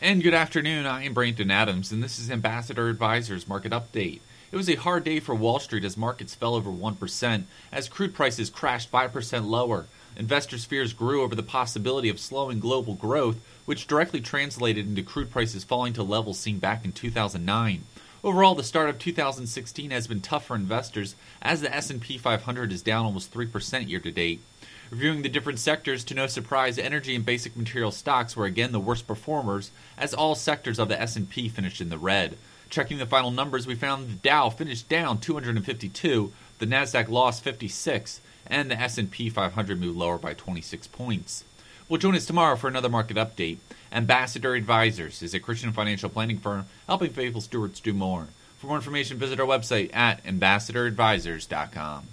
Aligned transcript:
And 0.00 0.22
good 0.22 0.32
afternoon, 0.32 0.86
I 0.86 1.02
am 1.02 1.12
Brandon 1.12 1.50
Adams, 1.50 1.90
and 1.90 2.00
this 2.00 2.20
is 2.20 2.30
Ambassador 2.30 2.88
Advisors 2.88 3.48
Market 3.48 3.72
Update. 3.72 4.20
It 4.52 4.56
was 4.56 4.70
a 4.70 4.76
hard 4.76 5.02
day 5.02 5.18
for 5.18 5.34
Wall 5.34 5.58
Street 5.58 5.84
as 5.84 5.96
markets 5.96 6.36
fell 6.36 6.54
over 6.54 6.70
1%, 6.70 7.42
as 7.72 7.88
crude 7.88 8.14
prices 8.14 8.48
crashed 8.48 8.92
5% 8.92 9.46
lower. 9.46 9.86
Investors' 10.16 10.64
fears 10.64 10.92
grew 10.92 11.22
over 11.22 11.34
the 11.34 11.42
possibility 11.42 12.08
of 12.08 12.20
slowing 12.20 12.60
global 12.60 12.94
growth, 12.94 13.38
which 13.64 13.88
directly 13.88 14.20
translated 14.20 14.86
into 14.86 15.02
crude 15.02 15.32
prices 15.32 15.64
falling 15.64 15.94
to 15.94 16.04
levels 16.04 16.38
seen 16.38 16.60
back 16.60 16.84
in 16.84 16.92
2009. 16.92 17.82
Overall, 18.22 18.54
the 18.54 18.62
start 18.62 18.88
of 18.88 19.00
2016 19.00 19.90
has 19.90 20.06
been 20.06 20.20
tough 20.20 20.46
for 20.46 20.54
investors, 20.54 21.16
as 21.42 21.60
the 21.60 21.74
S&P 21.74 22.18
500 22.18 22.70
is 22.70 22.82
down 22.82 23.04
almost 23.04 23.34
3% 23.34 23.88
year 23.88 23.98
to 23.98 24.12
date. 24.12 24.42
Reviewing 24.90 25.20
the 25.22 25.28
different 25.28 25.58
sectors, 25.58 26.02
to 26.04 26.14
no 26.14 26.26
surprise, 26.26 26.78
energy 26.78 27.14
and 27.14 27.24
basic 27.24 27.56
material 27.56 27.90
stocks 27.90 28.34
were 28.34 28.46
again 28.46 28.72
the 28.72 28.80
worst 28.80 29.06
performers, 29.06 29.70
as 29.98 30.14
all 30.14 30.34
sectors 30.34 30.78
of 30.78 30.88
the 30.88 31.00
S&P 31.00 31.50
finished 31.50 31.82
in 31.82 31.90
the 31.90 31.98
red. 31.98 32.38
Checking 32.70 32.96
the 32.96 33.06
final 33.06 33.30
numbers, 33.30 33.66
we 33.66 33.74
found 33.74 34.08
the 34.08 34.14
Dow 34.14 34.48
finished 34.48 34.88
down 34.88 35.18
252, 35.20 36.32
the 36.58 36.66
Nasdaq 36.66 37.08
lost 37.08 37.44
56, 37.44 38.20
and 38.46 38.70
the 38.70 38.80
S&P 38.80 39.28
500 39.28 39.78
moved 39.78 39.98
lower 39.98 40.16
by 40.16 40.32
26 40.32 40.86
points. 40.86 41.44
Well, 41.88 41.98
join 41.98 42.14
us 42.14 42.26
tomorrow 42.26 42.56
for 42.56 42.68
another 42.68 42.88
market 42.88 43.16
update. 43.16 43.58
Ambassador 43.92 44.54
Advisors 44.54 45.22
is 45.22 45.34
a 45.34 45.40
Christian 45.40 45.72
financial 45.72 46.10
planning 46.10 46.38
firm 46.38 46.66
helping 46.86 47.12
faithful 47.12 47.40
stewards 47.40 47.80
do 47.80 47.92
more. 47.92 48.28
For 48.58 48.66
more 48.66 48.76
information, 48.76 49.18
visit 49.18 49.38
our 49.38 49.46
website 49.46 49.94
at 49.94 50.24
ambassadoradvisors.com. 50.24 52.08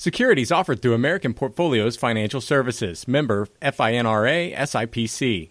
Securities 0.00 0.50
offered 0.50 0.80
through 0.80 0.94
American 0.94 1.34
Portfolios 1.34 1.94
Financial 1.94 2.40
Services, 2.40 3.06
member 3.06 3.46
FINRA 3.60 4.56
SIPC. 4.56 5.50